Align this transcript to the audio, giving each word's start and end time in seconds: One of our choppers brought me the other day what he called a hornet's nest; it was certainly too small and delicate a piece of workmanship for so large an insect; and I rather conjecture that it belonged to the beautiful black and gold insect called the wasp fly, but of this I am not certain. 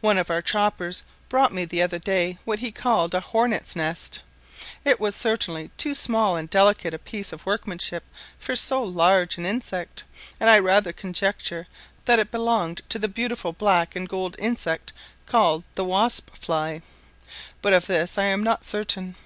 One 0.00 0.16
of 0.16 0.30
our 0.30 0.42
choppers 0.42 1.02
brought 1.28 1.52
me 1.52 1.64
the 1.64 1.82
other 1.82 1.98
day 1.98 2.38
what 2.44 2.60
he 2.60 2.70
called 2.70 3.14
a 3.16 3.18
hornet's 3.20 3.74
nest; 3.74 4.20
it 4.84 5.00
was 5.00 5.16
certainly 5.16 5.72
too 5.76 5.92
small 5.92 6.36
and 6.36 6.48
delicate 6.48 6.94
a 6.94 7.00
piece 7.00 7.32
of 7.32 7.44
workmanship 7.44 8.04
for 8.38 8.54
so 8.54 8.80
large 8.80 9.38
an 9.38 9.46
insect; 9.46 10.04
and 10.38 10.48
I 10.48 10.60
rather 10.60 10.92
conjecture 10.92 11.66
that 12.04 12.20
it 12.20 12.30
belonged 12.30 12.82
to 12.90 12.98
the 13.00 13.08
beautiful 13.08 13.52
black 13.52 13.96
and 13.96 14.08
gold 14.08 14.36
insect 14.38 14.92
called 15.26 15.64
the 15.74 15.82
wasp 15.84 16.30
fly, 16.36 16.80
but 17.60 17.72
of 17.72 17.88
this 17.88 18.16
I 18.18 18.26
am 18.26 18.44
not 18.44 18.62
certain. 18.64 19.16